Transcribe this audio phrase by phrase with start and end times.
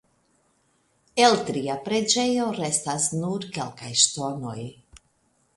[1.25, 4.59] El tria preĝejo restas nur kelkaj ŝtonoj.